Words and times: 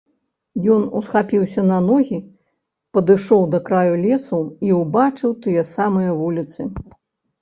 Ён 0.75 0.85
усхапіўся 0.99 1.65
на 1.71 1.77
ногі, 1.89 2.17
падышоў 2.99 3.43
да 3.53 3.59
краю 3.69 3.95
лесу 4.07 4.41
і 4.69 4.73
ўбачыў 4.81 5.39
тыя 5.45 5.63
самыя 5.77 6.11
вуліцы. 6.23 6.61